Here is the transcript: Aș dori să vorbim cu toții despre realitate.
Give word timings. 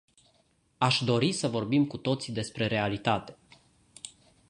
Aș 0.77 0.99
dori 1.01 1.31
să 1.31 1.47
vorbim 1.47 1.85
cu 1.87 1.97
toții 1.97 2.33
despre 2.33 2.65
realitate. 2.65 3.37